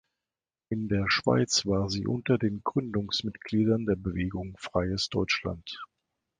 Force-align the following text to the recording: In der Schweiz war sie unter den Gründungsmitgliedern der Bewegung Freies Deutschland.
In 0.69 0.87
der 0.87 1.05
Schweiz 1.11 1.67
war 1.67 1.87
sie 1.89 2.07
unter 2.07 2.39
den 2.39 2.61
Gründungsmitgliedern 2.63 3.85
der 3.85 3.97
Bewegung 3.97 4.55
Freies 4.57 5.09
Deutschland. 5.09 5.75